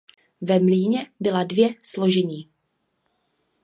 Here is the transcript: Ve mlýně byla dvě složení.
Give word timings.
Ve 0.41 0.59
mlýně 0.59 1.11
byla 1.19 1.43
dvě 1.43 1.75
složení. 1.83 2.49